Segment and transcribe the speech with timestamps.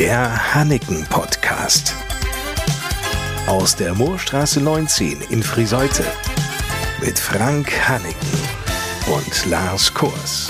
[0.00, 1.94] Der Hanneken Podcast.
[3.46, 6.04] Aus der Moorstraße 19 in Friseute.
[7.04, 8.38] Mit Frank Hanneken
[9.14, 10.48] und Lars Kurs.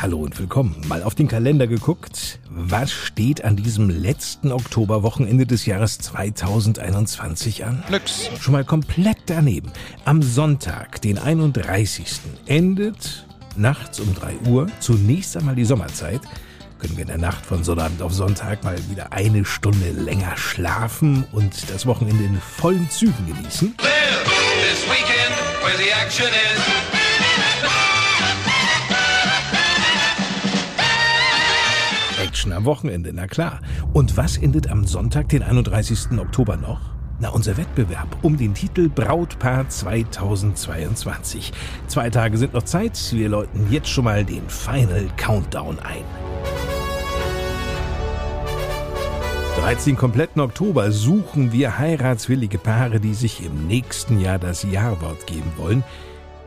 [0.00, 0.76] Hallo und willkommen.
[0.86, 2.38] Mal auf den Kalender geguckt.
[2.48, 7.82] Was steht an diesem letzten Oktoberwochenende des Jahres 2021 an?
[7.90, 8.30] Nix.
[8.38, 9.72] Schon mal komplett daneben.
[10.04, 12.20] Am Sonntag, den 31.
[12.46, 16.20] endet nachts um 3 Uhr zunächst einmal die Sommerzeit.
[16.80, 21.24] Können wir in der Nacht von Sonnabend auf Sonntag mal wieder eine Stunde länger schlafen
[21.30, 23.74] und das Wochenende in vollen Zügen genießen?
[32.22, 33.60] Action am Wochenende, na klar.
[33.92, 36.18] Und was endet am Sonntag, den 31.
[36.18, 36.80] Oktober noch?
[37.18, 41.52] Na, unser Wettbewerb um den Titel Brautpaar 2022.
[41.88, 42.98] Zwei Tage sind noch Zeit.
[43.12, 46.29] Wir läuten jetzt schon mal den Final Countdown ein.
[49.60, 55.26] Bereits den kompletten Oktober suchen wir heiratswillige Paare, die sich im nächsten Jahr das Jawort
[55.26, 55.84] geben wollen.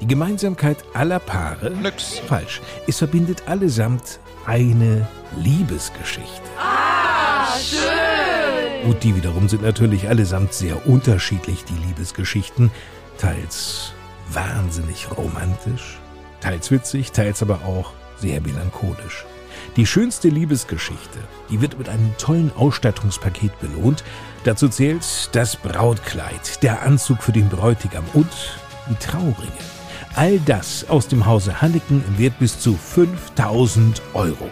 [0.01, 1.69] Die Gemeinsamkeit aller Paare?
[1.69, 2.17] Nix.
[2.17, 2.59] Falsch.
[2.87, 6.41] Es verbindet allesamt eine Liebesgeschichte.
[6.57, 8.87] Ah, schön!
[8.87, 12.71] Gut, die wiederum sind natürlich allesamt sehr unterschiedlich, die Liebesgeschichten.
[13.19, 13.93] Teils
[14.31, 15.99] wahnsinnig romantisch,
[16.41, 19.23] teils witzig, teils aber auch sehr melancholisch.
[19.75, 24.03] Die schönste Liebesgeschichte, die wird mit einem tollen Ausstattungspaket belohnt.
[24.43, 28.29] Dazu zählt das Brautkleid, der Anzug für den Bräutigam und
[28.89, 29.51] die Trauringe.
[30.15, 34.49] All das aus dem Hause Hanneken im Wert bis zu 5000 Euro.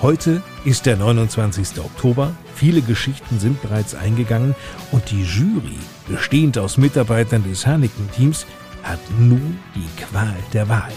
[0.00, 1.78] Heute ist der 29.
[1.78, 2.32] Oktober.
[2.54, 4.54] Viele Geschichten sind bereits eingegangen
[4.90, 8.46] und die Jury, bestehend aus Mitarbeitern des Hanneken-Teams,
[8.82, 10.92] hat nun die Qual der Wahl.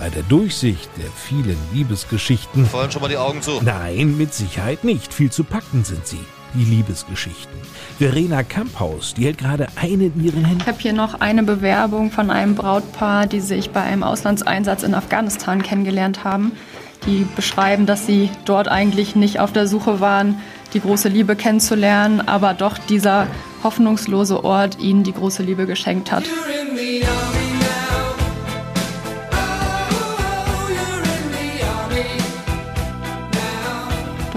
[0.00, 3.60] Bei der Durchsicht der vielen Liebesgeschichten Fallen schon mal die Augen zu.
[3.62, 5.12] Nein, mit Sicherheit nicht.
[5.12, 6.20] Viel zu packen sind sie,
[6.54, 7.54] die Liebesgeschichten.
[7.98, 10.62] Verena Kamphaus, die hält gerade eine in ihren Händen.
[10.62, 14.94] Ich habe hier noch eine Bewerbung von einem Brautpaar, die sich bei einem Auslandseinsatz in
[14.94, 16.52] Afghanistan kennengelernt haben.
[17.04, 20.40] Die beschreiben, dass sie dort eigentlich nicht auf der Suche waren,
[20.72, 23.26] die große Liebe kennenzulernen, aber doch dieser
[23.62, 26.24] hoffnungslose Ort ihnen die große Liebe geschenkt hat.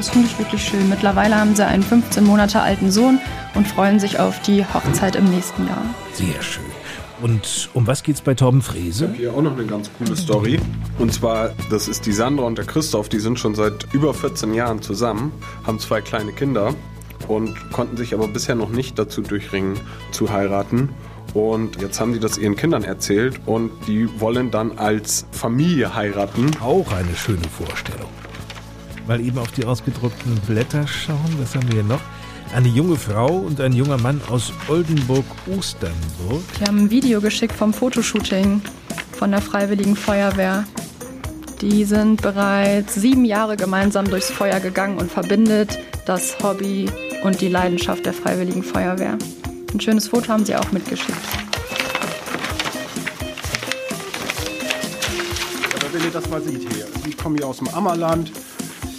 [0.04, 0.90] Das finde ich wirklich schön.
[0.90, 3.22] Mittlerweile haben sie einen 15 Monate alten Sohn
[3.56, 5.82] und freuen sich auf die Hochzeit im nächsten Jahr.
[6.12, 6.66] Sehr schön.
[7.22, 9.14] Und um was geht's bei Torben Frese?
[9.16, 10.60] Hier auch noch eine ganz coole Story.
[11.00, 14.54] Und zwar, das ist die Sandra und der Christoph, die sind schon seit über 14
[14.54, 15.32] Jahren zusammen,
[15.66, 16.76] haben zwei kleine Kinder
[17.30, 19.80] und konnten sich aber bisher noch nicht dazu durchringen,
[20.12, 20.90] zu heiraten.
[21.34, 26.52] Und jetzt haben die das ihren Kindern erzählt und die wollen dann als Familie heiraten.
[26.60, 28.10] Auch eine schöne Vorstellung.
[29.08, 31.38] Mal eben auf die ausgedruckten Blätter schauen.
[31.40, 32.00] Was haben wir hier noch?
[32.56, 36.42] Eine junge Frau und ein junger Mann aus Oldenburg-Osternburg.
[36.60, 38.62] Die haben ein Video geschickt vom Fotoshooting
[39.12, 40.64] von der Freiwilligen Feuerwehr.
[41.60, 46.90] Die sind bereits sieben Jahre gemeinsam durchs Feuer gegangen und verbindet das Hobby
[47.24, 49.18] und die Leidenschaft der Freiwilligen Feuerwehr.
[49.74, 51.18] Ein schönes Foto haben sie auch mitgeschickt.
[55.76, 58.32] Aber wenn ihr das mal seht hier, Sie kommen hier aus dem Ammerland.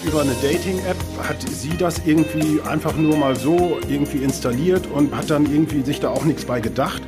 [0.06, 5.30] Über eine Dating-App hat sie das irgendwie einfach nur mal so irgendwie installiert und hat
[5.30, 7.02] dann irgendwie sich da auch nichts bei gedacht.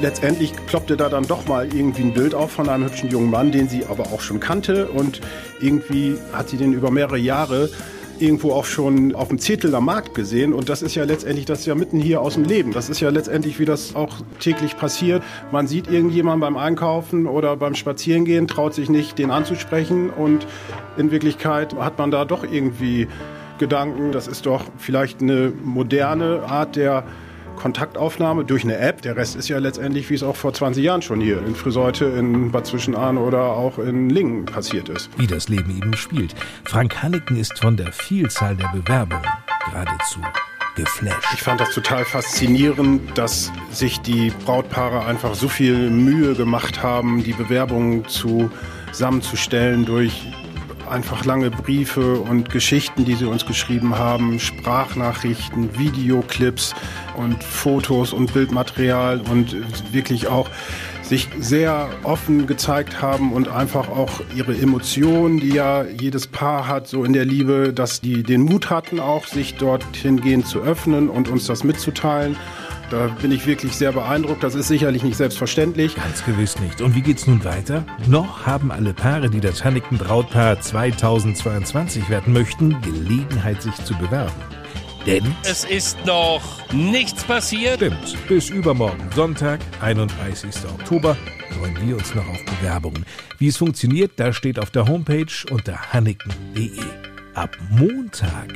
[0.00, 3.50] Letztendlich ploppte da dann doch mal irgendwie ein Bild auf von einem hübschen jungen Mann,
[3.50, 5.20] den sie aber auch schon kannte und
[5.60, 7.68] irgendwie hat sie den über mehrere Jahre
[8.20, 11.66] irgendwo auch schon auf dem Zetteler Markt gesehen und das ist ja letztendlich das ist
[11.66, 12.72] ja mitten hier aus dem Leben.
[12.72, 15.22] Das ist ja letztendlich, wie das auch täglich passiert.
[15.52, 20.46] Man sieht irgendjemanden beim Einkaufen oder beim Spazierengehen, traut sich nicht, den anzusprechen und
[20.96, 23.08] in Wirklichkeit hat man da doch irgendwie
[23.58, 27.04] Gedanken, das ist doch vielleicht eine moderne Art der
[27.60, 29.02] Kontaktaufnahme durch eine App.
[29.02, 32.06] Der Rest ist ja letztendlich, wie es auch vor 20 Jahren schon hier in Friseute,
[32.06, 35.10] in Bad Zwischenahn oder auch in Lingen passiert ist.
[35.18, 36.34] Wie das Leben eben spielt.
[36.64, 39.26] Frank Hanneken ist von der Vielzahl der Bewerbungen
[39.70, 40.20] geradezu
[40.74, 41.34] geflasht.
[41.34, 47.22] Ich fand das total faszinierend, dass sich die Brautpaare einfach so viel Mühe gemacht haben,
[47.22, 50.24] die Bewerbungen zusammenzustellen durch
[50.90, 56.74] einfach lange Briefe und Geschichten, die sie uns geschrieben haben, Sprachnachrichten, Videoclips
[57.16, 59.56] und Fotos und Bildmaterial und
[59.92, 60.50] wirklich auch
[61.02, 66.86] sich sehr offen gezeigt haben und einfach auch ihre Emotionen, die ja jedes Paar hat,
[66.86, 71.08] so in der Liebe, dass die den Mut hatten, auch sich dort hingehend zu öffnen
[71.08, 72.36] und uns das mitzuteilen.
[72.90, 74.42] Da bin ich wirklich sehr beeindruckt.
[74.42, 75.94] Das ist sicherlich nicht selbstverständlich.
[75.94, 76.80] Ganz gewiss nicht.
[76.80, 77.84] Und wie geht's nun weiter?
[78.08, 84.32] Noch haben alle Paare, die das Hannington Brautpaar 2022 werden möchten, Gelegenheit, sich zu bewerben.
[85.06, 86.42] Denn Es ist noch
[86.72, 87.76] nichts passiert.
[87.76, 88.28] Stimmt.
[88.28, 90.50] Bis übermorgen, Sonntag, 31.
[90.68, 91.16] Oktober,
[91.56, 93.06] freuen wir uns noch auf Bewerbungen.
[93.38, 97.09] Wie es funktioniert, da steht auf der Homepage unter hanneken.de.
[97.34, 98.52] Ab Montag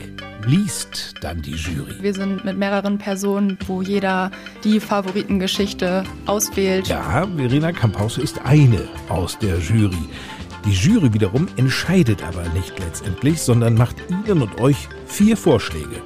[0.47, 1.95] liest dann die Jury.
[2.01, 4.33] Wir sind mit mehreren Personen, wo jeder
[4.65, 6.89] die Favoritengeschichte auswählt.
[6.89, 10.09] Ja, Verena Kamphaus ist eine aus der Jury.
[10.65, 16.03] Die Jury wiederum entscheidet aber nicht letztendlich, sondern macht Ihnen und euch vier Vorschläge.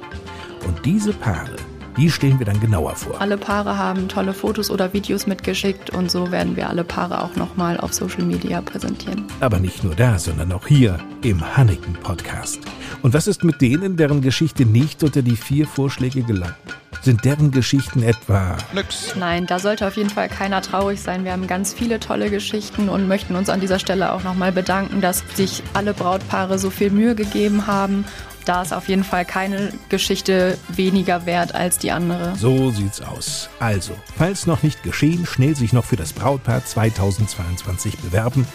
[0.67, 1.55] Und diese Paare,
[1.99, 3.19] die stellen wir dann genauer vor.
[3.19, 7.35] Alle Paare haben tolle Fotos oder Videos mitgeschickt und so werden wir alle Paare auch
[7.35, 9.25] nochmal auf Social Media präsentieren.
[9.41, 12.61] Aber nicht nur da, sondern auch hier im Hanneken Podcast.
[13.01, 16.55] Und was ist mit denen, deren Geschichte nicht unter die vier Vorschläge gelangt?
[17.01, 19.15] Sind deren Geschichten etwa Nix.
[19.15, 21.23] Nein, da sollte auf jeden Fall keiner traurig sein.
[21.23, 24.99] Wir haben ganz viele tolle Geschichten und möchten uns an dieser Stelle auch nochmal bedanken,
[24.99, 28.05] dass sich alle Brautpaare so viel Mühe gegeben haben.
[28.49, 32.35] Da ist auf jeden Fall keine Geschichte weniger wert als die andere.
[32.35, 33.47] So sieht's aus.
[33.59, 38.47] Also, falls noch nicht geschehen, schnell sich noch für das Brautpaar 2022 bewerben.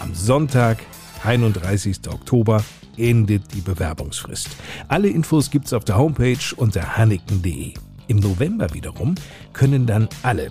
[0.00, 0.78] Am Sonntag,
[1.22, 1.98] 31.
[2.08, 2.64] Oktober,
[2.96, 4.48] endet die Bewerbungsfrist.
[4.88, 7.74] Alle Infos gibt's auf der Homepage unter hanneken.de.
[8.06, 9.16] Im November wiederum
[9.52, 10.50] können dann alle,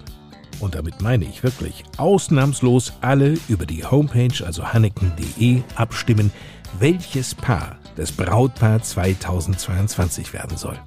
[0.59, 6.31] und damit meine ich wirklich ausnahmslos alle über die Homepage, also hanneken.de, abstimmen,
[6.77, 10.79] welches Paar das Brautpaar 2022 werden soll.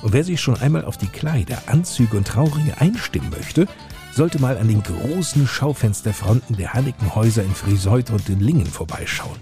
[0.00, 3.68] Und wer sich schon einmal auf die Kleider, Anzüge und Trauringe einstimmen möchte,
[4.12, 9.36] sollte mal an den großen Schaufensterfronten der Hannikenhäuser in Friseute und in Lingen vorbeischauen.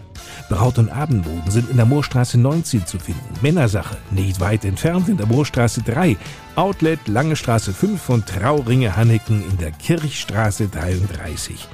[0.48, 3.20] Braut- und Abendmoden sind in der Moorstraße 19 zu finden.
[3.40, 6.16] Männersache nicht weit entfernt in der Moorstraße 3.
[6.56, 11.68] Outlet Lange Straße 5 und Trauringe Hanneken in der Kirchstraße 33.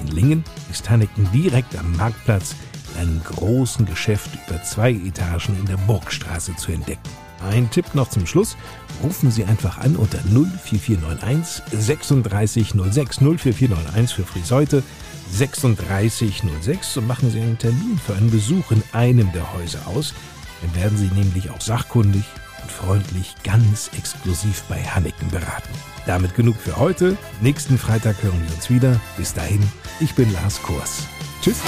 [0.00, 2.54] In Lingen ist Hanneken direkt am Marktplatz
[2.94, 7.08] in einem großen Geschäft über zwei Etagen in der Burgstraße zu entdecken.
[7.50, 8.56] Ein Tipp noch zum Schluss.
[9.02, 14.82] Rufen Sie einfach an unter 04491 3606 04491 für Friseute
[15.38, 20.14] 3606 und machen Sie einen Termin für einen Besuch in einem der Häuser aus.
[20.60, 22.24] Dann werden Sie nämlich auch sachkundig
[22.62, 25.70] und freundlich ganz exklusiv bei Hanneken beraten.
[26.06, 27.16] Damit genug für heute.
[27.40, 29.00] Nächsten Freitag hören wir uns wieder.
[29.16, 29.62] Bis dahin,
[30.00, 31.06] ich bin Lars Kurs.
[31.42, 31.60] Tschüss.